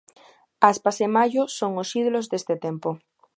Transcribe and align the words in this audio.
Aspas 0.71 0.97
e 1.05 1.07
Mallo 1.15 1.43
son 1.57 1.71
os 1.81 1.89
ídolos 2.01 2.25
deste 2.31 2.55
tempo. 2.65 2.89